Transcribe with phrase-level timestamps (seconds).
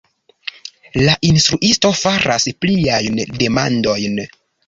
[1.01, 4.19] La instruisto faras pliajn demandojn: